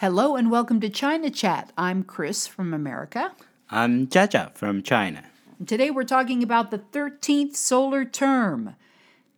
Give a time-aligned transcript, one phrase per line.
[0.00, 1.74] Hello and welcome to China Chat.
[1.76, 3.34] I'm Chris from America.
[3.68, 5.24] I'm Jaja from China.
[5.58, 8.76] And today we're talking about the 13th solar term.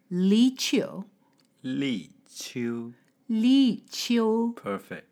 [0.08, 1.06] Li Qiu.
[1.64, 2.92] Li Qiu.
[3.28, 5.08] Li Qiu Perfect.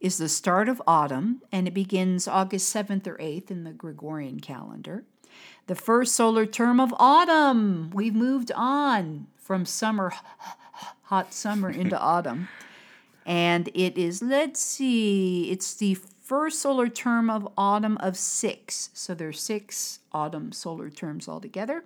[0.00, 4.40] is the start of autumn and it begins August 7th or 8th in the Gregorian
[4.40, 5.04] calendar.
[5.68, 7.90] The first solar term of autumn.
[7.94, 10.12] We've moved on from summer,
[11.02, 12.48] hot summer, into autumn.
[13.28, 18.88] And it is, let's see, it's the first solar term of autumn of six.
[18.94, 21.84] So there's six autumn solar terms altogether.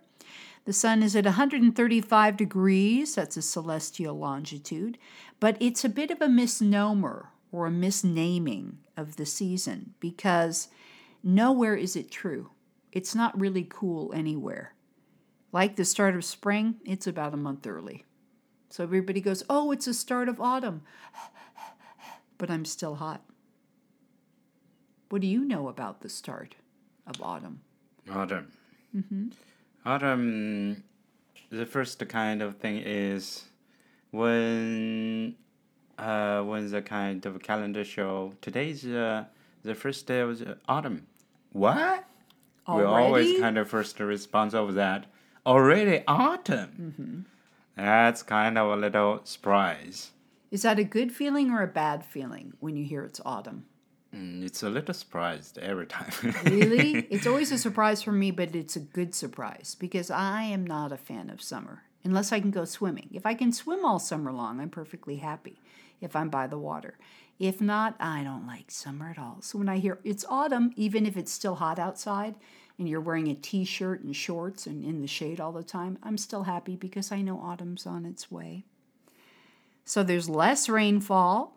[0.66, 4.98] The sun is at 135 degrees, that's a celestial longitude,
[5.40, 10.68] but it's a bit of a misnomer or a misnaming of the season because
[11.24, 12.50] nowhere is it true.
[12.92, 14.74] It's not really cool anywhere.
[15.50, 18.04] Like the start of spring, it's about a month early.
[18.72, 20.80] So everybody goes, Oh, it's the start of autumn.
[22.38, 23.20] but I'm still hot.
[25.10, 26.54] What do you know about the start
[27.06, 27.60] of autumn?
[28.10, 28.50] Autumn.
[29.84, 30.84] Autumn.
[31.50, 33.44] The first kind of thing is
[34.10, 35.36] when
[35.98, 39.24] uh, when the kind of calendar show today's uh,
[39.64, 41.06] the first day of the autumn.
[41.52, 42.06] What?
[42.66, 45.04] We always kind of first response of that.
[45.44, 47.26] Already autumn.
[47.76, 50.10] That's kind of a little surprise.
[50.50, 53.64] Is that a good feeling or a bad feeling when you hear it's autumn?
[54.14, 56.12] Mm, It's a little surprised every time.
[56.44, 57.06] Really?
[57.10, 60.92] it's always a surprise for me, but it's a good surprise because I am not
[60.92, 63.08] a fan of summer unless I can go swimming.
[63.12, 65.62] If I can swim all summer long, I'm perfectly happy
[66.00, 66.98] if I'm by the water.
[67.38, 69.38] If not, I don't like summer at all.
[69.40, 72.34] So when I hear it's autumn, even if it's still hot outside
[72.78, 75.98] and you're wearing a t shirt and shorts and in the shade all the time,
[76.02, 78.64] I'm still happy because I know autumn's on its way.
[79.84, 81.56] So there's less rainfall,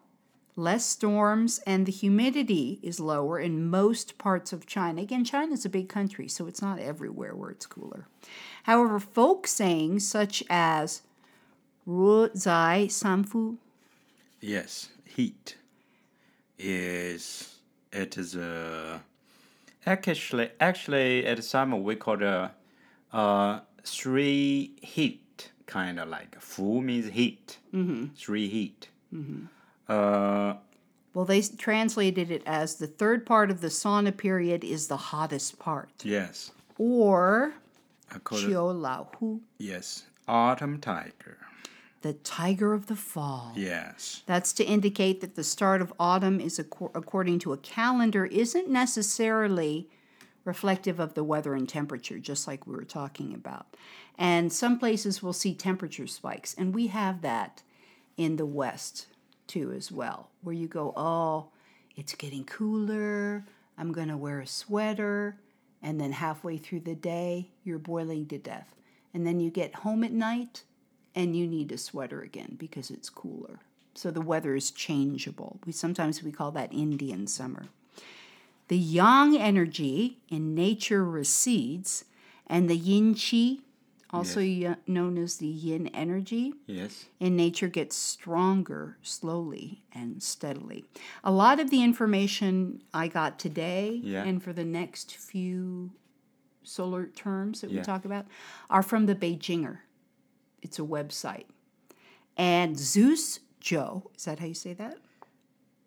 [0.55, 5.01] less storms, and the humidity is lower in most parts of China.
[5.01, 8.07] Again, China's a big country, so it's not everywhere where it's cooler.
[8.63, 11.01] However, folk sayings such as
[11.85, 13.57] Ru Zai Sanfu,
[14.41, 15.55] Yes, heat
[16.59, 17.55] is
[17.91, 19.01] it is a
[19.85, 22.51] actually actually at summer we call the
[23.13, 27.57] uh three heat kind of like fu means heat.
[27.73, 28.13] Mm-hmm.
[28.15, 28.89] three heat.
[29.13, 29.45] Mm-hmm.
[29.87, 30.55] uh
[31.13, 35.57] well, they translated it as the third part of the sauna period is the hottest
[35.59, 36.51] part, yes.
[36.77, 37.53] Or
[38.11, 40.03] Qiu Lao Hu, yes.
[40.27, 41.37] Autumn tiger
[42.01, 43.53] the tiger of the fall.
[43.55, 48.69] yes That's to indicate that the start of autumn is according to a calendar isn't
[48.69, 49.89] necessarily
[50.43, 53.75] reflective of the weather and temperature, just like we were talking about.
[54.17, 57.63] And some places will see temperature spikes, and we have that
[58.15, 59.07] in the West
[59.47, 61.49] too, as well, where you go, oh,
[61.95, 63.45] it's getting cooler,
[63.77, 65.37] I'm going to wear a sweater,
[65.81, 68.75] and then halfway through the day, you're boiling to death.
[69.13, 70.63] And then you get home at night,
[71.15, 73.59] and you need a sweater again because it's cooler.
[73.93, 75.59] So the weather is changeable.
[75.65, 77.67] We sometimes we call that Indian summer.
[78.67, 82.03] The yang energy in nature recedes,
[82.47, 83.59] and the yin qi,
[84.11, 90.83] also y- known as the yin energy, yes in nature gets stronger slowly and steadily.
[91.23, 94.23] A lot of the information I got today Yeah.
[94.23, 95.91] and for the next few
[96.63, 98.25] solar terms that we talk about
[98.69, 99.79] are from the Beijinger.
[100.65, 101.45] It's a website.
[102.35, 104.97] And Zeus Joe, is that how you say that?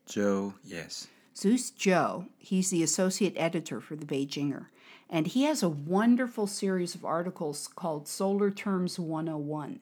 [0.07, 4.67] joe yes Zeus Joe, he's the associate editor for the Beijinger.
[5.11, 9.79] And he has a wonderful series of articles called Solar Terms 101.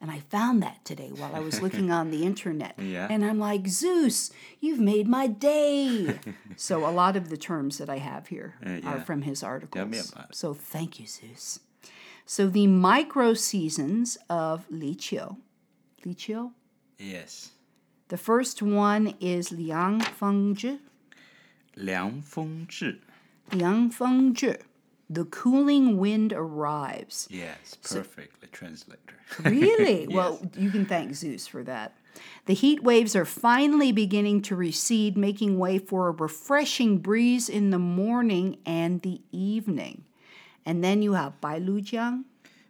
[0.00, 2.74] And I found that today while I was looking on the internet.
[2.78, 3.06] Yeah.
[3.10, 4.30] And I'm like, Zeus,
[4.60, 6.18] you've made my day.
[6.56, 9.86] so a lot of the terms that I have here Uh, are from his articles.
[9.88, 10.36] me about it.
[10.36, 11.60] So thank you, Zeus.
[12.26, 15.36] So the micro seasons of Li Qiu.
[16.04, 16.52] Lichio?
[16.98, 17.50] Yes.
[18.08, 20.80] The first one is Liang Fengzhi.
[21.76, 22.98] Liang Fengzhi.
[23.52, 24.60] Liang Fengzhi.
[25.08, 27.26] The cooling wind arrives.
[27.30, 29.00] Yes, perfectly so, translator.
[29.44, 30.02] really?
[30.02, 30.08] yes.
[30.12, 31.96] Well, you can thank Zeus for that.
[32.46, 37.70] The heat waves are finally beginning to recede, making way for a refreshing breeze in
[37.70, 40.04] the morning and the evening.
[40.64, 42.24] And then you have Bai Lu Jiang.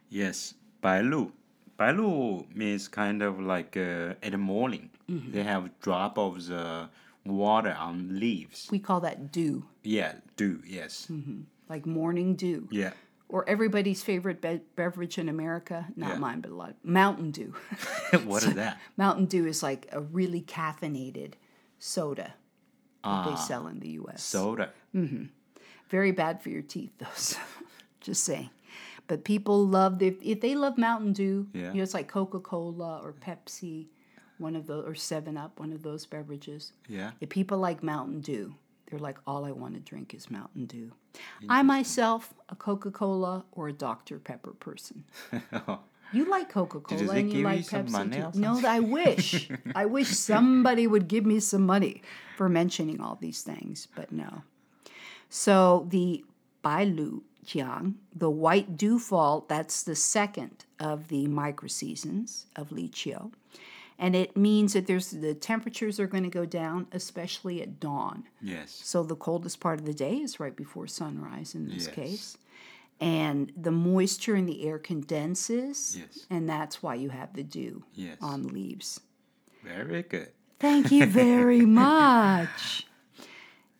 [0.09, 1.31] Yes, Bai Lu.
[1.77, 4.89] Bai Lu means kind of like uh, at the morning.
[5.09, 5.31] Mm-hmm.
[5.31, 6.89] They have drop of the
[7.25, 8.67] water on leaves.
[8.71, 9.65] We call that dew.
[9.83, 11.07] Yeah, dew, yes.
[11.11, 11.41] Mm-hmm.
[11.69, 12.67] Like morning dew.
[12.71, 12.91] Yeah.
[13.29, 16.17] Or everybody's favorite be- beverage in America, not yeah.
[16.17, 17.53] mine, but a lot, Mountain Dew.
[18.25, 18.77] what so, is that?
[18.97, 21.33] Mountain Dew is like a really caffeinated
[21.79, 22.33] soda
[23.03, 23.35] that they ah.
[23.35, 24.21] sell in the U.S.
[24.21, 24.71] Soda.
[24.93, 25.25] Mm-hmm.
[25.89, 27.07] Very bad for your teeth, though.
[27.15, 27.37] So
[28.01, 28.49] just saying.
[29.07, 31.47] But people love if if they love Mountain Dew.
[31.53, 31.71] Yeah.
[31.71, 33.87] You know, it's like Coca Cola or Pepsi,
[34.37, 36.73] one of those or Seven Up, one of those beverages.
[36.87, 37.11] Yeah.
[37.19, 38.55] If people like Mountain Dew,
[38.89, 40.91] they're like, all I want to drink is Mountain Dew.
[41.49, 45.03] I myself, a Coca Cola or a Dr Pepper person.
[46.13, 48.35] You like Coca Cola and you like you Pepsi.
[48.35, 49.49] No, I wish.
[49.73, 52.01] I wish somebody would give me some money
[52.35, 54.43] for mentioning all these things, but no.
[55.29, 56.25] So the
[56.63, 63.31] Bailu Jiang, the white dewfall, that's the second of the microseasons of Li Qiu.
[63.97, 68.23] And it means that there's the temperatures are going to go down, especially at dawn.
[68.41, 68.79] Yes.
[68.83, 71.95] So the coldest part of the day is right before sunrise in this Yes.
[71.95, 72.37] case.
[72.99, 76.25] And the moisture in the air condenses, Yes.
[76.29, 78.17] and that's why you have the dew Yes.
[78.21, 79.01] on leaves.
[79.63, 80.31] Very good.
[80.59, 82.85] Thank you very much.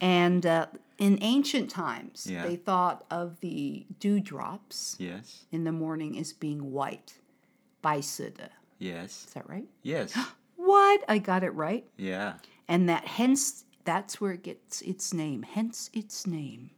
[0.02, 0.66] And uh,
[0.98, 2.46] in ancient times, yeah.
[2.46, 5.46] they thought of the dewdrops yes.
[5.52, 7.14] in the morning as being white,
[7.84, 8.50] baisuda.
[8.80, 9.26] Yes.
[9.28, 9.68] Is that right?
[9.84, 10.18] Yes.
[10.56, 11.04] what?
[11.08, 11.86] I got it right?
[11.98, 12.34] Yeah.
[12.68, 16.72] And that hence, that's where it gets its name, hence its name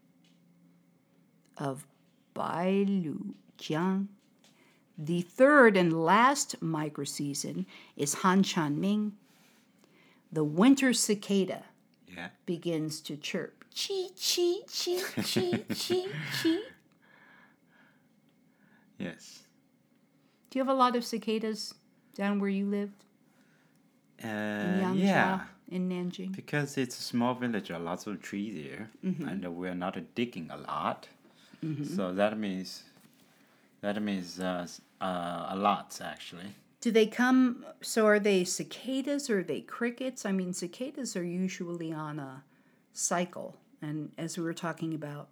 [1.57, 1.87] of
[2.35, 4.07] Bailu Jiang.
[4.97, 7.65] The third and last microseason
[7.95, 9.13] is Han Chan Ming,
[10.31, 11.63] the winter cicada
[12.15, 12.27] yeah.
[12.45, 13.63] begins to chirp.
[13.73, 16.07] Chee chee chee chee chee
[16.41, 16.61] chee.
[18.97, 19.41] Yes.
[20.49, 21.73] Do you have a lot of cicadas
[22.15, 23.03] down where you lived?
[24.23, 25.39] Uh, In yeah.
[25.69, 26.35] in Nanjing?
[26.35, 29.27] Because it's a small village, a lots of trees here, Mm-hmm.
[29.27, 31.07] and we're not digging a lot.
[31.95, 32.83] So that means,
[33.79, 34.67] that means uh,
[34.99, 36.53] uh, a lot actually.
[36.83, 37.65] Do they come?
[37.79, 40.25] So are they cicadas or are they crickets?
[40.25, 42.43] I mean, cicadas are usually on a
[42.91, 45.29] cycle, and as we were talking about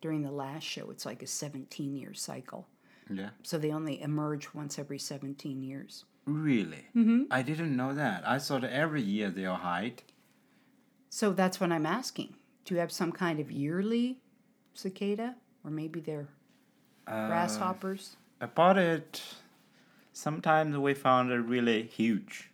[0.00, 2.66] during the last show, it's like a 17 year cycle.
[3.08, 3.28] Yeah.
[3.44, 6.06] So they only emerge once every 17 years.
[6.24, 6.88] Really?
[6.96, 7.22] Mm-hmm.
[7.30, 8.26] I didn't know that.
[8.26, 10.02] I thought every year they'll hide.
[11.08, 12.34] So that's what I'm asking.
[12.64, 14.18] Do you have some kind of yearly
[14.74, 16.30] cicada, or maybe they're
[17.06, 18.16] grasshoppers?
[18.40, 19.22] About it,
[20.12, 22.50] sometimes we found a really huge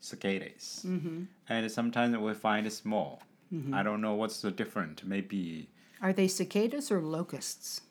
[0.00, 1.24] cicadas, mm-hmm.
[1.48, 3.22] and sometimes we find small.
[3.70, 5.04] I don't know what's the difference.
[5.04, 5.68] Maybe
[6.00, 7.82] Are they cicadas or locusts?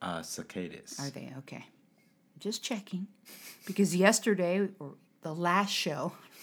[0.00, 0.96] uh, cicadas.
[0.98, 1.66] Are they okay?
[2.38, 3.06] Just checking,
[3.66, 6.12] because yesterday or the last show,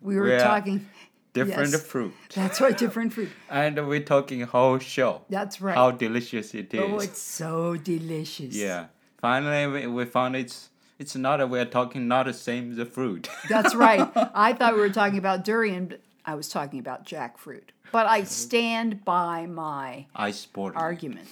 [0.00, 0.44] we were Yeah.
[0.44, 0.86] talking.
[1.32, 1.82] different Yes.
[1.82, 3.30] fruit, That's right, different fruit.
[3.50, 5.22] and we're talking whole show.
[5.28, 5.74] That's right.
[5.76, 6.80] How delicious it is.
[6.80, 8.54] oh, it's so delicious.
[8.56, 8.86] yeah.
[9.20, 11.40] Finally, we, we found it's it's not.
[11.40, 13.28] A, we're talking not the same the fruit.
[13.48, 14.08] That's right.
[14.34, 17.70] I thought we were talking about durian, but I was talking about jackfruit.
[17.90, 20.74] But I stand by my I sport.
[20.76, 21.26] argument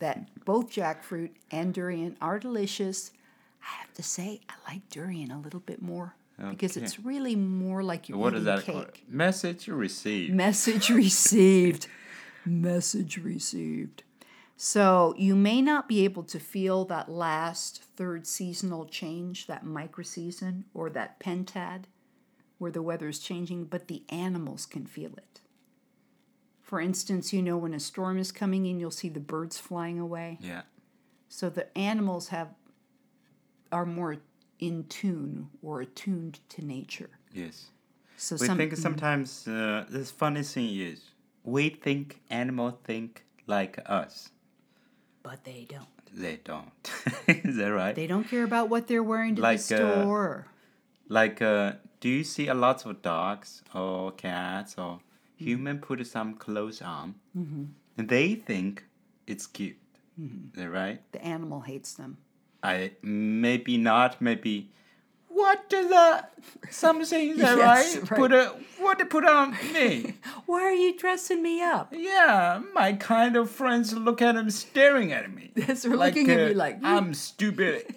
[0.00, 3.10] that both jackfruit and durian are delicious.
[3.62, 6.14] I have to say, I like durian a little bit more
[6.50, 8.74] because it's really more like you're What eating is that cake.
[8.74, 8.88] called?
[9.08, 10.34] Message received.
[10.34, 11.86] Message received.
[12.44, 14.02] Message received.
[14.56, 20.64] So you may not be able to feel that last third seasonal change, that microseason
[20.72, 21.84] or that pentad,
[22.58, 25.40] where the weather is changing, but the animals can feel it.
[26.62, 29.98] For instance, you know when a storm is coming in, you'll see the birds flying
[29.98, 30.38] away.
[30.40, 30.62] Yeah.
[31.28, 32.48] So the animals have
[33.72, 34.16] are more
[34.60, 37.10] in tune or attuned to nature.
[37.32, 37.70] Yes.
[38.16, 41.02] So We some think sometimes uh, this funny thing is
[41.42, 44.30] we think animals think like us.
[45.24, 45.88] But they don't.
[46.14, 46.70] They don't.
[47.26, 47.94] is that right?
[47.96, 50.46] They don't care about what they're wearing to Like, the uh, store.
[51.08, 55.00] like, uh, do you see a lot of dogs or cats or
[55.34, 55.44] Mm-hmm.
[55.46, 58.84] human put some clothes on, and they think
[59.26, 59.76] it's cute.
[60.18, 60.54] Mm-hmm.
[60.56, 61.00] Is that right?
[61.10, 62.18] the animal hates them.
[62.62, 64.22] I maybe not.
[64.22, 64.70] Maybe.
[65.34, 66.32] What does that?
[66.70, 68.10] Something is that Yes, right?
[68.10, 68.18] right.
[68.20, 70.14] Put a what to put on me?
[70.46, 71.92] Why are you dressing me up?
[71.92, 75.50] Yeah, my kind of friends look at him staring at me.
[75.56, 77.94] Yes, they're looking at me like, "Hmm." I'm stupid.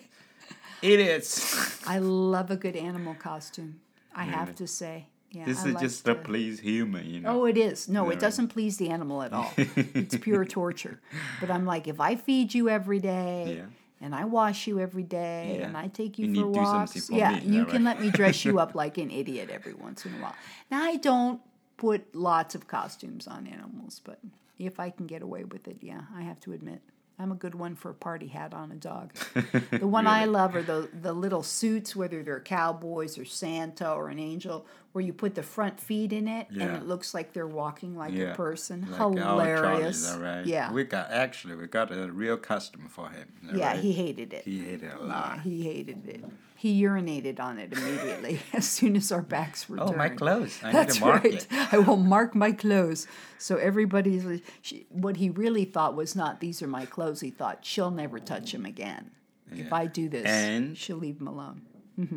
[0.81, 1.87] Idiots.
[1.87, 3.79] I love a good animal costume.
[4.15, 5.07] I have to say.
[5.31, 7.41] Yeah, This I is like just to please human, you know.
[7.41, 7.89] Oh, it is.
[7.89, 8.19] No, Yeah, it right.
[8.19, 9.51] doesn't please the animal at all.
[9.57, 10.99] it's pure torture.
[11.41, 13.65] But I'm like, if I feed you every day Yeah.
[14.01, 15.67] And I wash you every day Yeah.
[15.67, 17.95] and I take you, You for walks, yeah, me, you can right.
[17.95, 20.35] let me dress you up like an idiot every once in a while.
[20.71, 21.41] Now I don't
[21.77, 24.19] put lots of costumes on animals, but
[24.59, 26.81] if I can get away with it, yeah, I have to admit.
[27.19, 29.13] I'm a good one for a party hat on a dog.
[29.71, 34.09] The one I love are the the little suits, whether they're cowboys or Santa or
[34.09, 37.47] an angel, where you put the front feet in it and it looks like they're
[37.47, 38.33] walking like Yeah.
[38.33, 38.87] a person.
[38.91, 40.11] Like Hilarious.
[40.11, 40.45] All right.
[40.45, 40.71] Yeah.
[40.71, 43.27] We got actually we got a real customer for him.
[43.53, 43.79] yeah, right?
[43.79, 44.43] he hated it.
[44.45, 45.41] he hated it a Yeah, lot.
[45.41, 46.23] he hated it.
[46.57, 49.97] He urinated on it immediately as soon as our backs were Oh, turned.
[49.97, 50.59] my clothes!
[50.63, 51.33] I That's need to mark right.
[51.33, 51.47] it.
[51.73, 53.05] I will mark my clothes.
[53.37, 57.21] So everybody's she, what he really thought was not these are my clothes.
[57.21, 59.11] He thought she'll never touch him again.
[59.51, 61.61] If I do this, And- she'll leave him alone.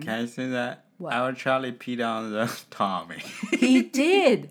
[0.00, 0.78] Can I say that?
[0.78, 1.04] Mm-hmm.
[1.04, 1.12] What?
[1.14, 3.23] Our Charlie peed on the Tommy.
[3.52, 4.50] He did.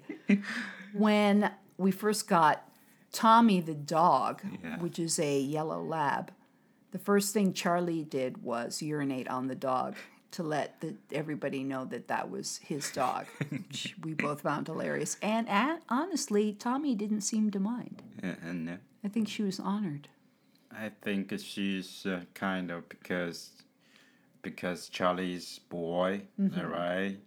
[0.93, 2.67] when we first got
[3.11, 4.79] Tommy the dog, Yeah.
[4.79, 6.31] which is a yellow lab,
[6.91, 9.95] the first thing Charlie did was urinate on the dog
[10.31, 15.17] to let the, everybody know that that was his dog, which we both found hilarious.
[15.21, 18.03] And at, honestly, Tommy didn't seem to mind.
[18.23, 20.07] Yeah, and uh, I think she was honored.
[20.71, 23.51] I think she's uh, kind of because
[24.41, 26.61] because Charlie's boy, Mm-hmm.
[26.67, 27.17] right,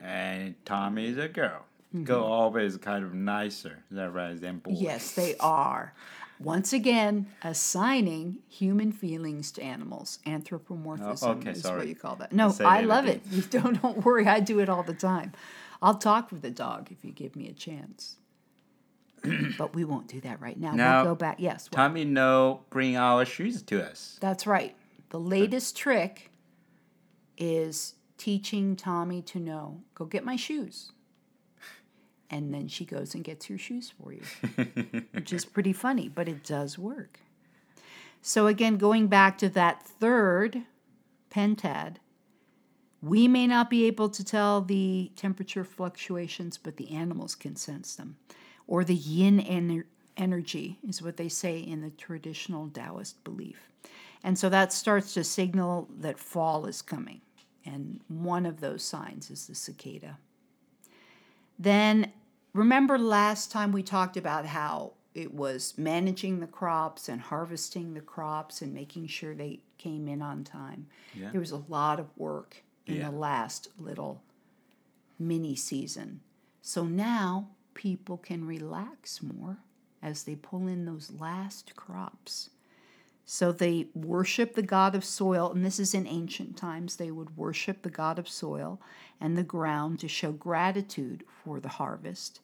[0.00, 1.64] and Tommy is a girl.
[1.94, 2.04] Mm-hmm.
[2.04, 4.72] Girl always kind of nicer, that right, than boy.
[4.76, 5.94] Yes, they are.
[6.38, 10.18] Once again, assigning human feelings to animals.
[10.26, 12.32] Anthropomorphism Oh, okay, is what you call that.
[12.32, 13.22] No, I love it.
[13.30, 15.32] You don't, don't worry, I do it all the time.
[15.80, 18.16] I'll talk with the dog if you give me a chance.
[19.58, 20.72] but we won't do that right now.
[20.72, 21.36] Now, we'll go back.
[21.38, 24.18] Yes, Tommy no bring our shoes to us.
[24.20, 24.74] that's right.
[25.10, 26.30] The latest trick
[27.38, 30.92] is teaching Tommy to know, go get my shoes.
[32.28, 34.22] And then she goes and gets your shoes for you.
[35.12, 37.20] which is pretty funny, but it does work.
[38.20, 40.62] So, again, going back to that third
[41.30, 41.96] pentad,
[43.00, 47.94] we may not be able to tell the temperature fluctuations, but the animals can sense
[47.94, 48.16] them.
[48.66, 49.84] Or the yin ener-
[50.16, 53.70] energy is what they say in the traditional Taoist belief.
[54.24, 57.20] And so that starts to signal that fall is coming.
[57.64, 60.18] And one of those signs is the cicada.
[61.58, 62.12] Then
[62.52, 68.00] remember last time we talked about how it was managing the crops and harvesting the
[68.00, 70.86] crops and making sure they came in on time.
[71.14, 71.30] Yeah.
[71.30, 73.10] There was a lot of work in Yeah.
[73.10, 74.22] the last little
[75.18, 76.20] mini season.
[76.60, 79.58] So now people can relax more
[80.02, 82.50] as they pull in those last crops.
[83.28, 86.94] So they worship the god of soil, and this is in ancient times.
[86.96, 88.80] They would worship the god of soil
[89.20, 92.40] and the ground to show gratitude for the harvest.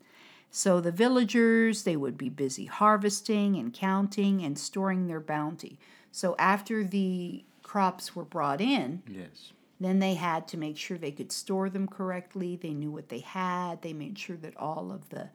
[0.50, 5.78] So the villagers, they would be busy harvesting and counting and storing their bounty.
[6.10, 9.52] So after the crops were brought in, Yes.
[9.80, 12.56] then they had to make sure they could store them correctly.
[12.56, 13.82] They knew what they had.
[13.82, 15.30] They made sure that all of the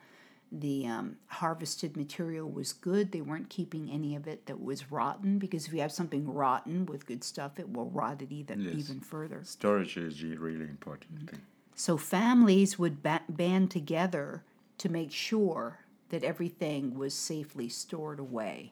[0.52, 3.12] the um, harvested material was good.
[3.12, 6.86] They weren't keeping any of it that was rotten because if you have something rotten
[6.86, 8.76] with good stuff, it will rot it even Yes.
[8.78, 9.42] even further.
[9.44, 11.42] Storage is a really important thing.
[11.76, 14.44] So families would ba- band together
[14.80, 18.72] to make sure that everything was safely stored away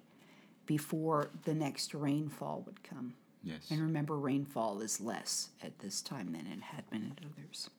[0.65, 3.13] before the next rainfall would come.
[3.43, 3.69] Yes.
[3.69, 7.69] And remember, rainfall is less at this time than it had been at others.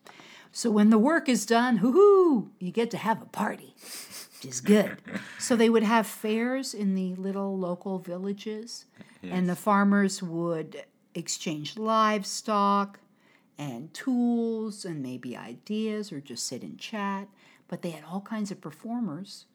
[0.52, 4.60] So when the work is done, hoo-hoo, you get to have a party, which is
[4.60, 4.98] good.
[5.38, 8.86] so they would have fairs in the little local villages,
[9.22, 10.84] and the farmers would
[11.14, 13.00] exchange livestock
[13.58, 17.28] and tools and maybe ideas or just sit and chat.
[17.68, 19.46] But they had all kinds of performers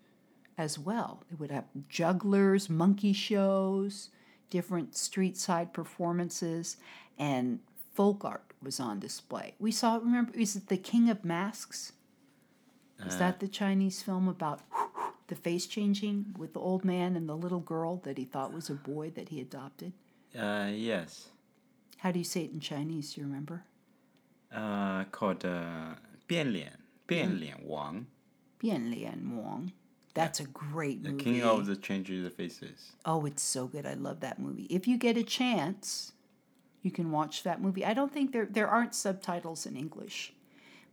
[0.57, 1.23] as well.
[1.29, 4.09] They would have jugglers, monkey shows,
[4.49, 6.77] different street side performances,
[7.17, 7.59] and
[7.93, 9.54] folk art was on display.
[9.58, 11.92] We saw, remember, is it The King of Masks?
[13.06, 14.60] Is that the Chinese film about
[15.28, 18.70] the face changing with the old man and the little girl that he thought was
[18.70, 19.92] a boy that he adopted?
[20.38, 21.28] Uh, yes.
[21.98, 23.12] How do you say it in Chinese?
[23.12, 23.64] Do you remember?
[24.54, 28.06] Uh, called uh, 变脸,变脸王,
[28.62, 29.72] Bian Lian Wang.
[30.14, 31.24] That's a great the movie.
[31.24, 32.92] king of the changes of faces.
[33.04, 33.84] Oh, it's so good.
[33.84, 34.66] I love that movie.
[34.70, 36.12] If you get a chance,
[36.81, 37.85] you can watch that movie.
[37.85, 40.33] I don't think there there aren't subtitles in English,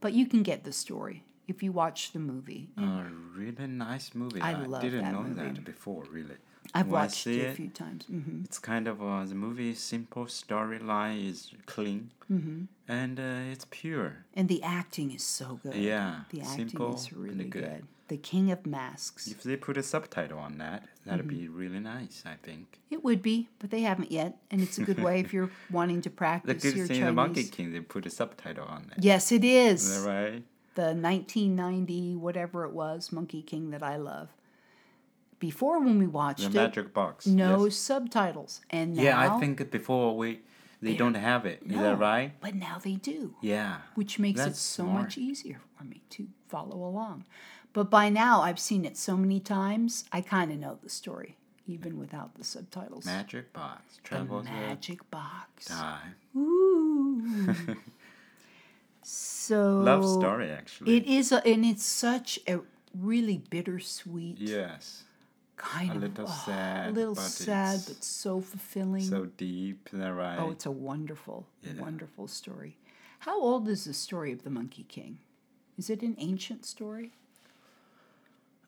[0.00, 2.68] but you can get the story if you watch the movie.
[2.76, 4.40] A really nice movie.
[4.40, 5.34] I love didn't that know movie.
[5.52, 6.36] that before, really.
[6.74, 8.04] I've When watched see it a few times.
[8.06, 12.64] hmm It's kind of uh, the movie simple storyline is clean Mm-hmm.
[12.86, 14.12] and uh, it's pure.
[14.34, 15.74] And the acting is so good.
[15.74, 17.62] Yeah, the acting simple is really good.
[17.64, 17.84] good.
[18.08, 19.26] The King of Masks.
[19.28, 21.38] If they put a subtitle on that, that'd Mm-hmm.
[21.38, 22.22] be really nice.
[22.26, 22.80] I think.
[22.90, 26.02] It would be, but they haven't yet, and it's a good way if you're wanting
[26.02, 27.06] to The practice good your thing, Chinese.
[27.06, 29.02] the Monkey King, they put a subtitle on that.
[29.02, 29.88] Yes, it is.
[29.88, 30.42] Is that right?
[30.74, 34.28] the 1990 whatever it was Monkey King that I love.
[35.38, 37.26] Before when we watched The it, Magic Box.
[37.26, 37.76] no yes.
[37.76, 40.40] subtitles, and now Yeah, I think before we,
[40.82, 41.62] they don't have it.
[41.64, 42.32] Is No, that right?
[42.40, 43.78] But now they do, Yeah.
[43.94, 45.02] which makes it so smart.
[45.04, 47.24] much easier for me to follow along.
[47.72, 51.36] But by now, I've seen it so many times, I kind of know the story,
[51.66, 53.04] even without the subtitles.
[53.06, 55.66] Magic box the travels with magic box.
[55.66, 56.14] time.
[56.36, 57.54] Ooh.
[59.02, 60.96] so Love story actually.
[60.96, 62.60] It is, a, and it's such a
[62.98, 65.04] really bittersweet yes.
[65.58, 69.02] Kind A of little oh, sad, a little but sad, but so fulfilling.
[69.02, 70.38] So deep, right?
[70.38, 71.80] oh, it's a wonderful, Yeah.
[71.80, 72.76] wonderful story.
[73.20, 75.18] How old is the story of the Monkey King?
[75.76, 77.12] Is it an ancient story?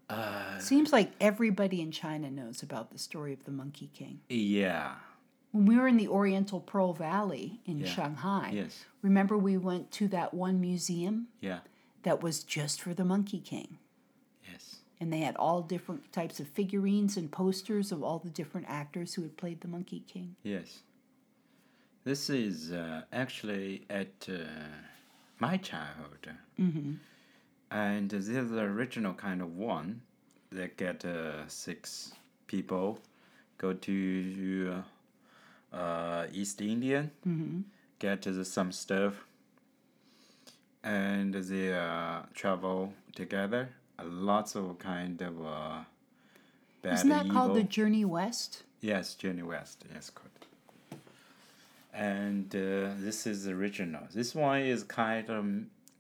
[0.09, 4.20] uh, Seems like everybody in China knows about the story of the Monkey King.
[4.28, 4.97] yeah.
[5.52, 7.87] When we were in the Oriental Pearl Valley in Yeah.
[7.88, 8.85] Shanghai, Yes.
[9.02, 11.61] remember we went to that one museum Yeah.
[12.04, 13.78] that was just for the Monkey King?
[14.49, 14.79] Yes.
[15.00, 19.14] And they had all different types of figurines and posters of all the different actors
[19.14, 20.37] who had played the Monkey King.
[20.42, 20.80] Yes.
[22.04, 24.35] This is uh, actually at uh,
[25.38, 26.30] my childhood.
[26.59, 26.92] Mm-hmm.
[27.71, 30.02] And this is the original kind of one
[30.52, 32.12] that get uh, six
[32.47, 32.99] people
[33.59, 34.83] go to
[35.73, 37.61] uh, East Indian, Mm-hmm.
[37.99, 39.26] get uh, some stuff,
[40.83, 43.69] and they uh, travel together.
[44.04, 45.78] Lots of kind of uh,
[46.83, 47.37] bad Isn't that evil.
[47.37, 48.62] called the Journey West?
[48.80, 49.85] Yes, Journey West.
[49.92, 50.99] Yes, good.
[51.92, 54.02] And uh, this is original.
[54.14, 55.45] This one is kind of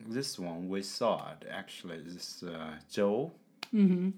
[0.08, 2.00] this one we saw it actually.
[2.00, 3.32] This uh, Joe,
[3.74, 4.10] Mm-hmm.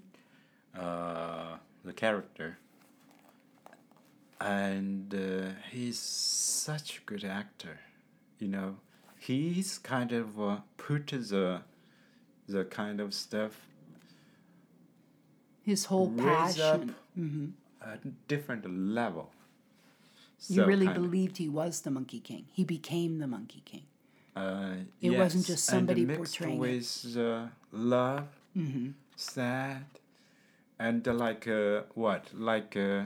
[0.79, 2.57] uh, the character,
[4.39, 7.79] and uh, he's such a good actor.
[8.39, 8.75] You know,
[9.19, 11.61] he's kind of uh, put the
[12.47, 13.67] the kind of stuff
[15.63, 16.81] His whole Raise up.
[16.81, 16.95] passion.
[17.19, 17.45] Mm-hmm.
[17.91, 19.29] at a different level.
[20.49, 22.45] You really believed he was the Monkey King.
[22.51, 23.83] He became the Monkey King.
[24.35, 26.59] Uh, It wasn't yes, just and somebody mixed portraying it.
[26.59, 28.27] with uh, love,
[28.57, 28.89] Mm-hmm.
[29.15, 29.85] sad,
[30.79, 33.03] and uh, like uh, what, like uh,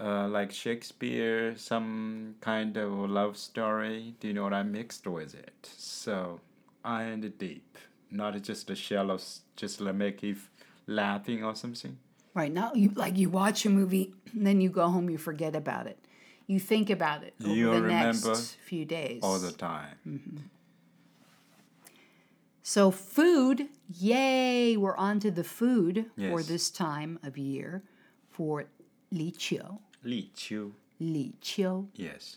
[0.00, 4.14] uh, like Shakespeare, some kind of love story.
[4.20, 5.68] Do you know what I mixed with it?
[5.76, 6.40] So
[6.84, 7.78] I and deep,
[8.10, 9.18] not just a shallow,
[9.56, 10.50] just to make you f-
[10.88, 11.96] laughing or something.
[12.34, 15.54] Right now, you like you watch a movie, and then you go home, you forget
[15.54, 15.98] about it.
[16.46, 19.20] You think about it over You the remember next few days.
[19.22, 19.96] All the time.
[20.08, 20.38] Mm.
[22.62, 24.76] So food, yay!
[24.76, 27.82] We're on to the food for this time of year
[28.30, 28.64] for
[29.10, 29.78] Li Qiu.
[30.04, 30.72] Li Qiu.
[31.00, 31.86] Li Qiu.
[31.94, 32.36] Yes.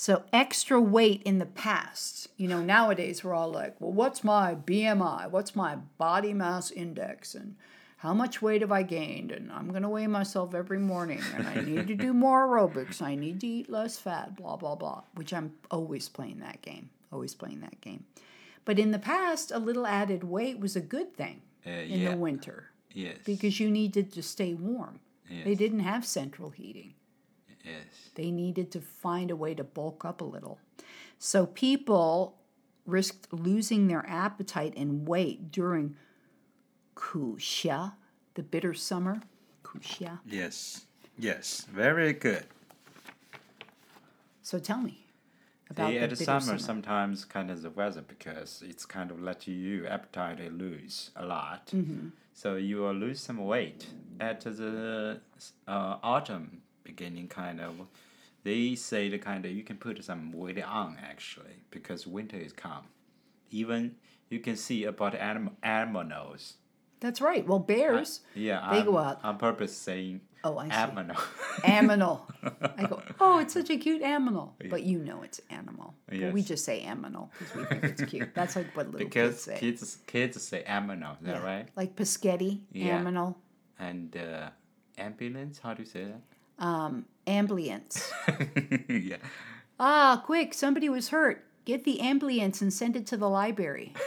[0.00, 2.28] So extra weight in the past.
[2.38, 5.30] You know, nowadays we're all like, well, what's my BMI?
[5.30, 7.34] What's my body mass index?
[7.34, 7.56] And
[7.98, 9.30] how much weight have I gained?
[9.30, 11.20] And I'm going to weigh myself every morning.
[11.36, 13.02] And I need to do more aerobics.
[13.02, 15.02] I need to eat less fat, blah, blah, blah.
[15.16, 16.88] Which I'm always playing that game.
[17.12, 18.04] Always playing that game.
[18.64, 22.10] But in the past, a little added weight was a good thing Uh, in yeah.
[22.12, 23.18] the winter Yes.
[23.26, 25.00] because you needed to stay warm.
[25.28, 25.44] Yes.
[25.44, 26.94] They didn't have central heating.
[27.64, 28.10] Yes.
[28.14, 30.58] They needed to find a way to bulk up a little.
[31.18, 32.36] So people
[32.86, 35.96] risked losing their appetite and weight during
[36.96, 37.92] Kuxia,
[38.34, 39.20] the bitter summer.
[39.64, 40.20] Kuxia.
[40.26, 40.86] Yes.
[41.18, 41.66] Yes.
[41.72, 42.44] Very good.
[44.42, 45.06] So tell me
[45.70, 46.58] about The, the the summer, summer.
[46.58, 51.66] sometimes kind of the weather because it's kind of let you appetite lose a lot.
[51.68, 52.08] Mm-hmm.
[52.32, 53.86] So you will lose some weight.
[54.18, 55.20] At the
[55.68, 57.74] uh, autumn beginning, kind of,
[58.44, 62.52] they say the kind of you can put some weight on actually because winter is
[62.52, 62.84] come.
[63.50, 63.96] Even
[64.28, 66.54] you can see about anim- animals.
[67.00, 67.46] That's right.
[67.46, 68.20] Well, bears.
[68.34, 69.20] Yeah, They I'm, go out.
[69.24, 70.74] on purpose saying oh, I see.
[70.74, 71.16] animal.
[71.64, 72.20] Aminal.
[72.78, 74.54] I go, oh, it's such a cute animal.
[74.68, 75.94] But you know it's animal.
[76.08, 78.34] But we just say aminal because we think it's cute.
[78.34, 79.58] That's like what little kids because say.
[79.58, 81.68] kids kids say animal, is that right?
[81.74, 83.00] Like Paschetti, Yeah.
[83.02, 83.34] aminal,
[83.78, 84.50] And uh,
[84.98, 86.04] ambulance, how do you say
[86.60, 88.12] um, that?
[88.88, 89.16] yeah.
[89.78, 91.44] Ah, quick, somebody was hurt.
[91.64, 93.94] Get the ambulance and send it to the library.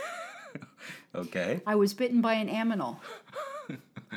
[1.15, 1.61] Okay.
[1.67, 2.97] I was bitten by an aminal.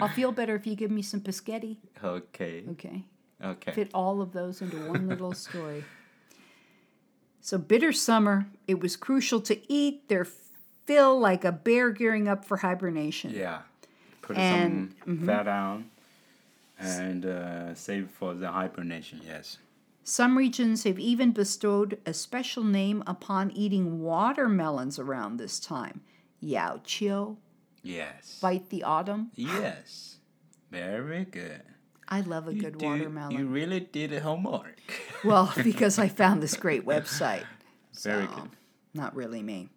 [0.00, 1.76] I'll feel better if you give me some Paschetti.
[2.02, 2.64] Okay.
[2.70, 3.04] Okay.
[3.44, 3.72] Okay.
[3.72, 5.84] Fit all of those into one little story.
[7.42, 10.26] So, bitter summer, it was crucial to eat their
[10.86, 13.32] fill like a bear gearing up for hibernation.
[13.34, 13.58] Yeah.
[14.22, 15.90] Put And- some fat on
[16.78, 19.20] and uh, save for the hibernation.
[19.26, 19.58] Yes.
[20.02, 26.02] Some regions have even bestowed a special name upon eating watermelons around this time.
[26.40, 27.36] Yao Qiu,
[27.82, 28.38] Yes.
[28.40, 29.30] fight the autumn.
[29.34, 30.18] Yes.
[30.70, 31.62] Very good.
[32.08, 33.36] I love a You good do- watermelon.
[33.36, 34.80] You really did a homework.
[35.24, 37.44] Well, because I found this great website.
[38.00, 38.50] Very So, good.
[38.94, 39.70] Not really me.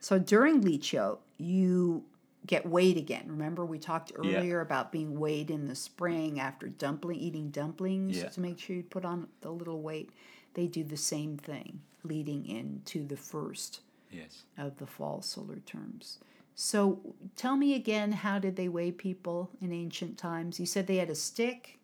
[0.00, 2.04] So during Li Qiu, you
[2.46, 3.24] get weighed again.
[3.28, 4.36] Remember we talked Yeah.
[4.38, 8.28] earlier about being weighed in the spring after dumpling eating dumplings Yeah.
[8.28, 10.10] to make sure you put on the little weight.
[10.54, 14.44] They do the same thing leading into the first Yes.
[14.56, 16.18] of the fall solar terms.
[16.54, 20.58] So tell me again, how did they weigh people in ancient times?
[20.58, 21.78] You said they had a stick.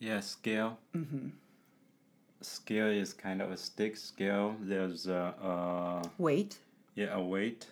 [0.00, 0.78] Yeah, scale.
[0.94, 1.28] Mm-hmm.
[2.40, 4.56] Scale is kind of a stick scale.
[4.60, 6.58] There's a, uh, Weight.
[6.94, 7.66] yeah, a weight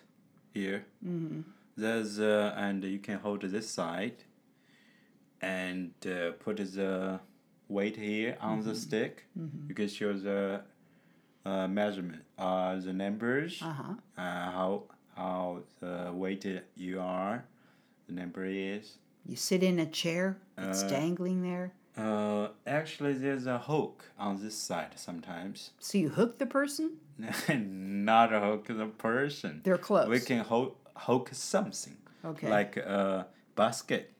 [0.53, 0.85] here.
[1.05, 1.41] Mm-hmm.
[1.77, 4.23] There's uh, and you can hold this side
[5.41, 7.19] and uh, put the
[7.67, 9.25] weight here on the stick.
[9.67, 10.61] You can show the
[11.45, 13.93] uh, measurement, uh, the numbers, Uh-huh.
[14.17, 14.83] uh, how
[15.15, 17.45] how the weight you are,
[18.07, 18.97] the number is.
[19.25, 21.71] You sit in a chair it's Uh, dangling there.
[21.97, 25.71] Uh, actually, there's a hook on this side sometimes.
[25.79, 26.97] So you hook the person?
[27.49, 29.61] Not a hook the person.
[29.63, 30.07] They're close.
[30.07, 31.97] We can hook, hook something.
[32.25, 32.49] Okay.
[32.49, 34.11] Like a basket.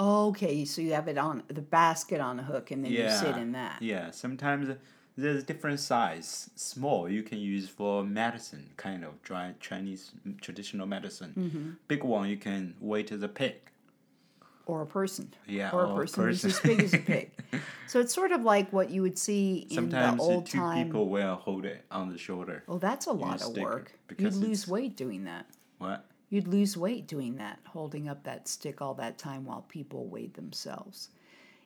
[0.00, 3.36] Okay, so you have it on the basket on a hook and then you sit
[3.36, 3.80] in that.
[3.80, 4.74] Yeah, sometimes
[5.16, 6.50] there's different size.
[6.56, 11.32] Small you can use for medicine, kind of dry Chinese traditional medicine.
[11.38, 11.70] Mm-hmm.
[11.86, 13.54] Big one you can weight as a pig.
[14.66, 15.32] Or a person.
[15.46, 17.30] Yeah, Or a or a person who's as big as a pig.
[17.86, 20.58] so it's sort of like what you would see in Sometimes the the old two
[20.58, 20.86] time.
[20.86, 22.64] people will hold it on the shoulder.
[22.66, 23.92] Oh, that's a lot of work.
[24.18, 25.46] You'd lose weight doing that.
[25.84, 26.04] What?
[26.30, 30.34] You'd lose weight doing that, holding up that stick all that time while people weighed
[30.34, 31.10] themselves.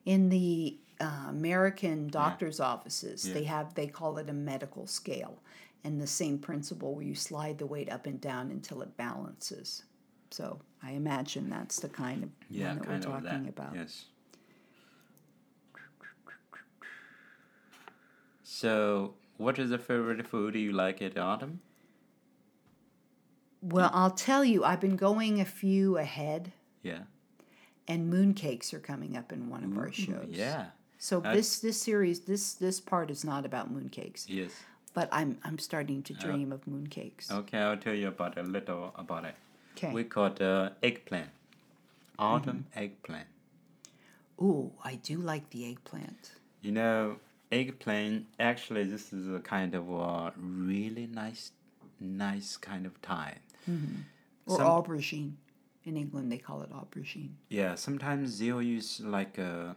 [0.04, 5.38] In the uh, American doctors' offices, they have they call it a medical scale,
[5.84, 9.84] and the same principle where you slide the weight up and down until it balances.
[10.30, 13.48] So I imagine that's the kind of Yeah, one that we're talking that.
[13.50, 13.74] about.
[13.74, 14.06] Yes.
[18.42, 21.60] So, what is the favorite food you like at autumn?
[23.62, 23.94] Well, mm.
[23.94, 27.02] I'll tell you, I've been going a few ahead, Yeah.
[27.86, 30.28] and mooncakes are coming up in one of our mm, shows.
[30.30, 30.66] Yeah.
[30.98, 34.24] So this this series this this part is not about mooncakes.
[34.28, 34.50] Yes.
[34.94, 37.30] But I'm I'm starting to uh, dream of mooncakes.
[37.30, 39.36] Okay, I'll tell you about a little about it.
[39.76, 39.92] Okay.
[39.92, 41.30] We call it uh, eggplant.
[42.18, 42.84] Autumn mm-hmm.
[42.84, 43.28] eggplant.
[44.42, 46.32] Ooh, I do like the eggplant.
[46.62, 47.16] You know,
[47.52, 48.26] eggplant.
[48.40, 51.52] Actually, this is a kind of a really nice,
[52.00, 53.38] nice kind of time.
[54.46, 55.32] Or Some- aubergine.
[55.84, 57.30] In England, they call it aubergine.
[57.48, 59.74] Yeah, sometimes they'll use like a,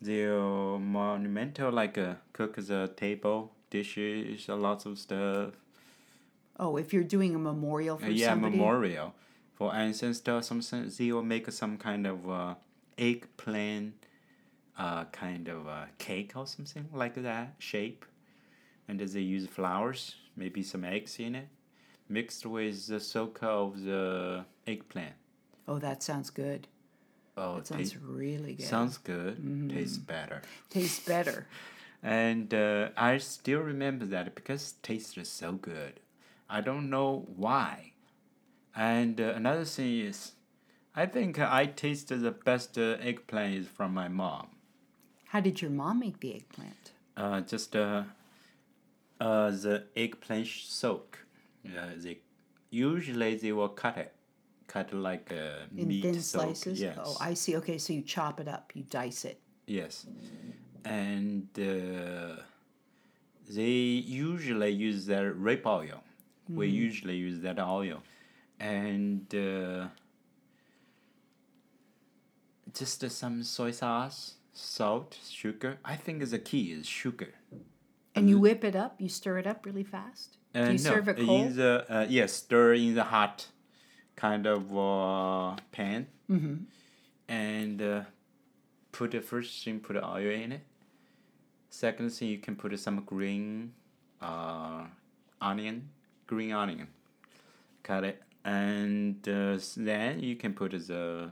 [0.00, 5.54] they'll monumental like a cook the table dishes, a lots of stuff.
[6.58, 8.56] Oh, if you're doing a memorial Uh, for yeah, somebody.
[8.56, 9.14] memorial
[9.54, 10.42] for ancestor.
[10.42, 10.60] Some
[10.98, 12.54] they'll make some kind of uh,
[12.96, 13.94] eggplant,
[14.76, 18.04] uh, kind of uh, cake or something like that shape,
[18.88, 21.48] and they use flowers, maybe some eggs in it,
[22.08, 25.14] mixed with the soak of the eggplant.
[25.66, 26.66] Oh, that sounds good.
[27.36, 28.66] Oh, That sounds really good.
[28.66, 29.70] sounds good.
[29.70, 30.42] Tastes better.
[30.70, 31.46] Tastes better.
[32.00, 35.98] And uh, I still remember that because it tasted so good.
[36.48, 37.92] I don't know why.
[38.76, 40.32] And uh, another thing is,
[40.94, 44.46] I think I tasted the best uh, eggplant is from my mom.
[45.26, 46.92] How did your mom make the eggplant?
[47.16, 48.04] Uh, just uh,
[49.20, 51.24] uh, the eggplant soak.
[51.76, 52.18] Uh, they
[52.70, 54.12] usually they will cut it,
[54.66, 56.42] cut like a In meat thin soak.
[56.56, 56.80] slices?
[56.80, 56.98] Yes.
[57.04, 57.56] Oh, I see.
[57.56, 59.40] Okay, so you chop it up, you dice it.
[59.66, 60.06] Yes,
[60.84, 62.42] and uh,
[63.50, 66.02] they usually use their rape oil.
[66.48, 68.02] We usually use that oil,
[68.58, 69.88] and uh,
[72.72, 75.78] just uh, some soy sauce, salt, sugar.
[75.84, 77.34] I think the key is sugar.
[78.14, 80.38] And you whip it up, you stir it up really fast.
[80.54, 81.46] Uh, Do you no, serve it cold?
[81.46, 83.46] in the uh, yes, stir in the hot
[84.16, 86.54] kind of uh, pan, Mm-hmm.
[87.28, 88.02] and uh,
[88.92, 90.62] put the first thing put oil in it.
[91.70, 93.72] Second thing you can put some green
[94.20, 94.84] uh,
[95.40, 95.90] onion,
[96.26, 96.88] green onion,
[97.82, 101.30] cut it, and uh, then you can put the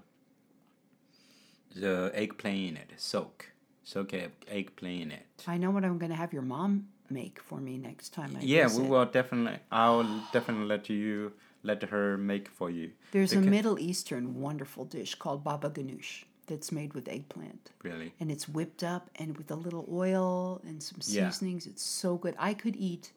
[1.75, 3.51] the eggplant in it, soak,
[3.87, 5.27] soak egg, eggplant in it.
[5.46, 8.44] I know what I'm going to have your mom make for me next time I
[8.44, 8.83] Yeah, visit.
[8.83, 9.61] we will definitely.
[9.70, 12.90] I'll definitely let you let her make for you.
[13.12, 17.70] There's a Middle Eastern wonderful dish called baba ganoush that's made with eggplant.
[17.83, 18.12] Really.
[18.20, 21.31] And it's whipped up and with a little oil and some Yeah.
[21.31, 21.66] seasonings.
[21.66, 22.35] It's so good.
[22.38, 23.12] I could eat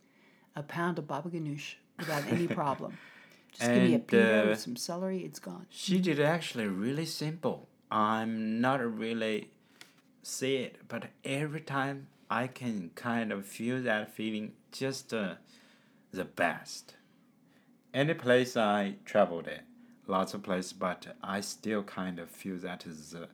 [0.55, 2.97] a pound of baba ganoush without any problem.
[3.51, 5.65] Just give me a And, pea uh, with some celery, it's gone.
[5.69, 7.67] She did actually really simple.
[7.91, 9.49] I'm not really
[10.29, 15.35] see it, but every time I can kind of feel that feeling just uh,
[16.11, 16.95] the best.
[17.93, 19.61] Any place I traveled in,
[20.07, 23.27] lots of places, but I still kind of feel that is the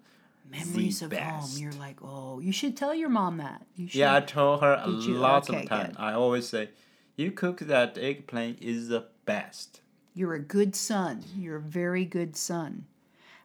[0.50, 1.54] Memories the of best.
[1.56, 1.62] home.
[1.64, 3.66] You're like, oh, you should tell your mom that.
[3.76, 3.96] You should.
[4.00, 5.88] Yeah, I told her a lots Okay, of time.
[5.88, 5.96] good.
[5.98, 6.70] I always say,
[7.16, 9.82] "You cook that eggplant is the best."
[10.14, 11.24] You're a good son.
[11.36, 12.86] You're a very good son.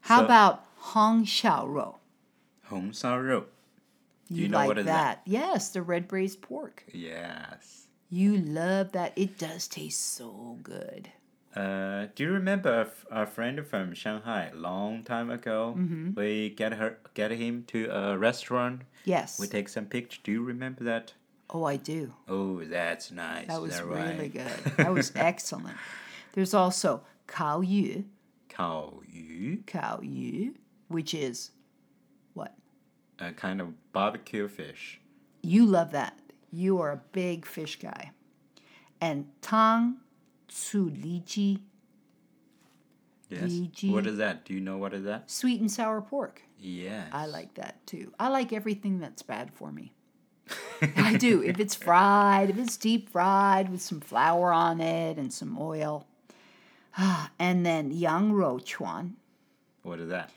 [0.03, 1.95] How So- about Hong Xiao Rou?
[2.71, 3.45] Hong Sao Rou.
[4.29, 5.23] You, you know like what is that?
[5.25, 5.31] that?
[5.31, 6.85] Yes, the red braised pork.
[6.93, 7.87] Yes.
[8.09, 9.13] You love that.
[9.17, 11.11] It does taste so good.
[11.55, 15.75] Uh, do you remember a, f- a friend from Shanghai long time ago?
[15.77, 16.11] Mm-hmm.
[16.15, 18.83] We get her, get him to a restaurant.
[19.05, 19.39] Yes.
[19.41, 20.21] We take some pictures.
[20.23, 21.13] Do you remember that?
[21.53, 22.15] oh, I do.
[22.29, 23.49] Oh, that's nice.
[23.49, 24.33] That was That's really right.
[24.33, 24.73] good.
[24.77, 25.77] That was excellent.
[26.35, 28.05] There's also Kao Yu,
[28.49, 30.55] Kao yu, Kao Yu,
[30.87, 31.51] which is?
[33.21, 35.01] A kind of barbecue fish.
[35.43, 36.19] You love that.
[36.53, 38.11] You are a big fish guy.
[39.01, 39.97] And Tang
[40.49, 41.63] Tsu Li Ji,
[43.29, 43.43] Yes.
[43.53, 43.93] Lychee.
[43.93, 44.45] What is that?
[44.45, 45.31] Do you know what is that?
[45.31, 46.43] sweet and sour pork.
[46.59, 47.09] Yes.
[47.13, 48.13] I like that too.
[48.19, 49.93] I like everything that's bad for me.
[50.97, 51.41] I do.
[51.43, 56.09] If it's fried, if it's deep fried with some flour on it and some oil.
[56.99, 59.15] Ah, and then yang rou chuan,
[59.85, 60.31] What is that?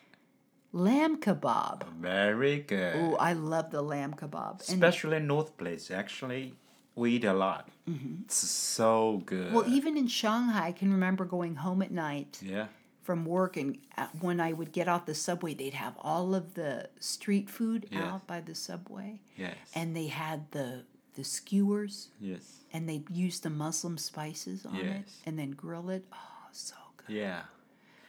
[0.73, 1.83] Lamb kebab.
[2.01, 2.95] Very good.
[2.97, 4.67] Oh, I love the lamb kebab.
[4.69, 5.89] And Especially North Place.
[5.91, 6.53] Actually,
[6.95, 7.69] we eat a lot.
[8.25, 9.45] It's so good.
[9.47, 9.55] Mm-hmm.
[9.55, 12.67] well, even in Shanghai, I can remember going home at night yeah.
[13.01, 16.53] from work, and uh, when I would get off the subway, they'd have all of
[16.55, 18.13] the street food Yeah.
[18.13, 19.55] out by the subway, Yes.
[19.75, 20.83] and they had the
[21.15, 22.09] the skewers.
[22.19, 22.41] yes.
[22.73, 26.03] and they'd use the Muslim spices on it and then grill it.
[26.11, 27.15] Oh, so good.
[27.15, 27.41] Yeah.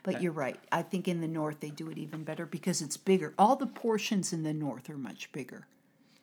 [0.04, 0.60] But you're right.
[0.70, 3.34] I think in the north they do it even better because it's bigger.
[3.38, 5.66] All the portions in the north are much bigger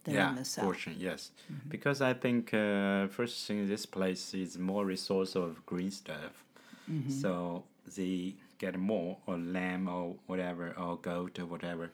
[0.04, 0.62] than yeah, in the south.
[0.64, 0.72] Mm-hmm.
[0.72, 1.32] portion, yes.
[1.68, 6.44] Because I think uh, first thing this place is more resource of green stuff,
[6.92, 7.12] Mm-hmm.
[7.12, 7.64] so
[7.96, 11.92] they get more or lamb or whatever or goat or whatever,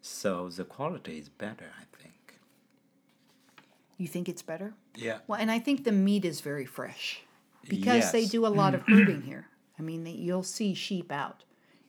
[0.00, 1.70] so the quality is better.
[1.78, 2.34] I think.
[3.98, 4.74] You think it's better?
[4.96, 5.18] Yeah.
[5.26, 7.22] Well, and I think the meat is very fresh
[7.68, 9.48] because they do a lot of herding here.
[9.78, 11.44] I mean, you'll see sheep out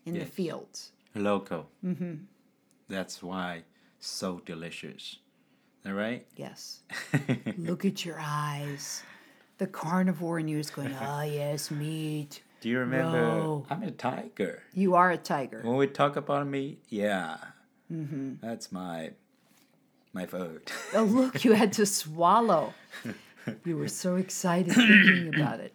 [0.05, 0.91] in the fields.
[1.15, 1.69] Local.
[1.85, 2.13] Mm-hmm.
[2.89, 3.63] That's why
[3.99, 5.17] so delicious.
[5.85, 6.25] All right.
[6.35, 6.81] Yes.
[7.57, 9.03] Look at your eyes.
[9.57, 12.41] The carnivore in you is going, ah, yes, meat.
[12.61, 13.17] Do you remember?
[13.21, 13.65] No.
[13.69, 14.63] I'm a tiger.
[14.73, 15.61] You are a tiger.
[15.63, 17.37] When we talk about meat, yeah,
[17.89, 19.11] that's my
[20.13, 20.71] my food.
[20.93, 22.73] Oh, look, you had to swallow.
[23.65, 25.73] You were so excited thinking about it.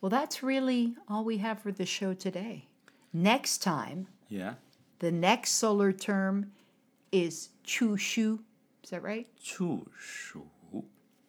[0.00, 2.66] Well, that's really all we have for the show today.
[3.12, 4.54] Next time, yeah,
[5.00, 6.52] the next solar term
[7.10, 8.40] is Chu Shu.
[8.84, 9.26] Is that right?
[9.42, 10.42] 处暑.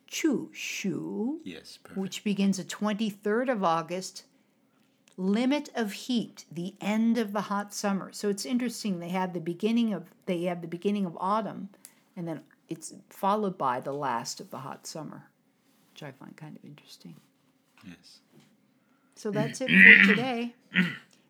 [0.08, 2.00] Chu Shu, Yes, perfect.
[2.00, 4.24] which begins the 23rd of August.
[5.18, 8.12] Limit of heat, the end of the hot summer.
[8.14, 9.00] So it's interesting.
[9.00, 11.70] They have the beginning of they have the beginning of autumn,
[12.16, 15.30] and then it's followed by the last of the hot summer,
[15.94, 17.16] which I find kind of interesting.
[17.86, 18.20] Yes.
[19.20, 20.56] So that's it for today.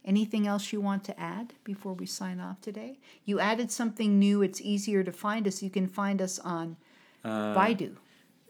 [0.05, 2.99] Anything else you want to add before we sign off today?
[3.25, 4.43] You added something new.
[4.43, 5.63] It's easier to find us.
[5.63, 6.77] You can find us on
[7.25, 7.95] Baidu.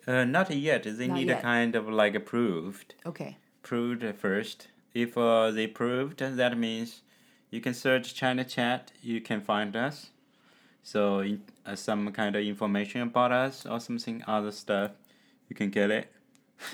[0.06, 0.84] Uh, not yet.
[0.84, 1.40] They Not need yet.
[1.40, 2.96] a kind of like approved.
[3.06, 3.38] Okay.
[3.64, 4.68] Proved first.
[4.94, 7.02] If uh, they proved, that means
[7.50, 8.92] you can search China Chat.
[9.02, 10.10] You can find us.
[10.84, 14.92] So in, uh, some kind of information about us or something other stuff,
[15.48, 16.12] you can get it.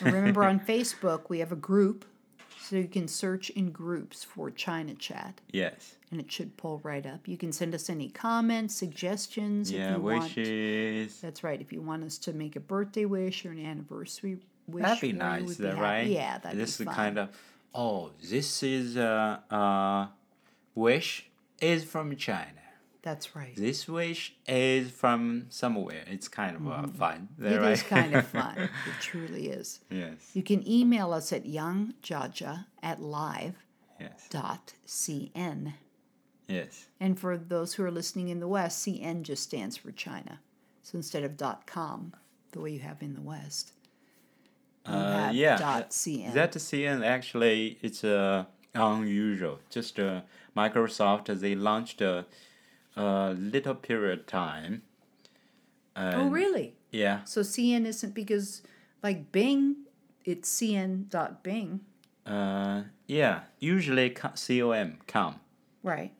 [0.02, 2.06] Remember on Facebook, we have a group.
[2.68, 5.96] So you can search in groups for China Chat Yes.
[6.10, 7.28] and it should pull right up.
[7.28, 9.96] You can send us any comments, suggestions if Yeah.
[9.98, 10.24] you want.
[10.36, 11.22] Wishes.
[11.22, 11.62] That's right.
[11.62, 15.12] If you want us to make a birthday wish or an anniversary wish, That'd be
[15.14, 16.08] nice, that right?
[16.08, 16.96] Yeah, that'd this be is fun.
[16.96, 17.30] kind of
[17.76, 20.08] oh, this is a uh, uh,
[20.74, 21.28] wish
[21.62, 22.62] is from China.
[23.06, 23.56] That's right.
[23.56, 26.04] This wish is from somewhere.
[26.08, 27.30] It's kind of uh, fun.
[27.40, 27.54] Mm-hmm.
[27.54, 27.72] It right?
[27.74, 28.58] is kind of fun.
[28.58, 29.80] It truly is.
[29.92, 30.32] yes.
[30.34, 33.54] You can email us at youngjaja at live.cn.
[34.00, 34.28] Yes.
[34.30, 35.74] dot cn.
[36.48, 36.88] Yes.
[37.00, 40.40] And for those who are listening in the West, CN just stands for China.
[40.84, 42.14] So instead of dot .com,
[42.54, 43.72] the way you have in the West,
[44.88, 45.58] you Uh, yeah.
[45.58, 46.34] dot .cn.
[46.34, 49.60] That CN actually it's uh, unusual.
[49.70, 50.22] Just uh,
[50.58, 52.26] Microsoft they launched a,
[52.96, 54.82] a little period of time.
[55.96, 56.76] oh, really?
[56.92, 57.24] Yeah.
[57.26, 58.62] So CN isn't because,
[59.04, 59.76] like Bing,
[60.24, 61.82] it's cn.bing,
[62.26, 63.42] Uh, yeah.
[63.60, 64.34] Usually com
[65.08, 65.40] com.
[65.84, 66.12] right?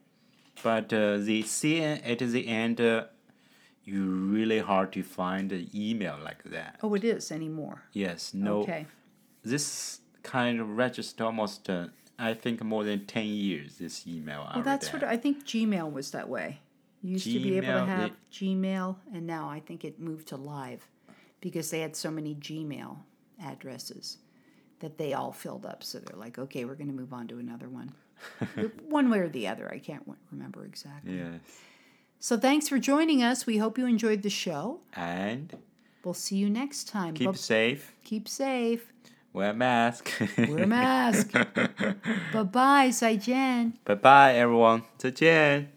[0.62, 3.04] but uh, the CN at the end, uh,
[3.84, 6.78] you really hard to find an email like that.
[6.82, 7.82] Oh, it is anymore.
[7.92, 8.60] Yes, no.
[8.62, 8.86] Okay.
[9.44, 13.76] This kind of register almost, uh, I think, more than ten years.
[13.78, 14.48] This email.
[14.54, 16.60] Well, that's what I think Gmail was that way.
[17.06, 20.36] Used Gmail, to be able to have Gmail, and now I think it moved to
[20.36, 20.86] Live
[21.40, 22.96] because they had so many Gmail
[23.42, 24.18] addresses
[24.80, 25.82] that they all filled up.
[25.82, 27.92] So they're like, okay, we're going to move on to another one.
[28.88, 29.70] one way or the other.
[29.72, 31.18] I can't remember exactly.
[31.18, 31.40] Yes.
[32.18, 33.46] So thanks for joining us.
[33.46, 34.80] We hope you enjoyed the show.
[34.94, 35.56] And
[36.04, 37.14] we'll see you next time.
[37.14, 37.92] Keep safe.
[38.04, 38.92] Keep safe.
[39.32, 40.10] Wear a mask.
[40.38, 41.32] Wear a mask.
[42.32, 43.16] bye bye, Sai
[43.84, 44.82] Bye bye, everyone.
[44.96, 45.75] 再见.